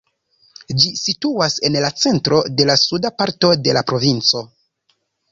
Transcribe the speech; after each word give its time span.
Ĝi 0.83 0.87
situas 0.99 1.57
en 1.67 1.77
la 1.83 1.91
centro 2.03 2.39
de 2.61 2.65
la 2.69 2.77
suda 2.85 3.11
parto 3.19 3.51
de 3.67 3.75
la 3.79 3.83
provinco. 3.93 4.41